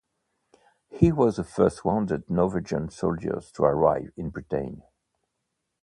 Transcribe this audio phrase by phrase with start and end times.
[0.89, 4.81] He was the first wounded Norwegian soldier to arrive in Britain.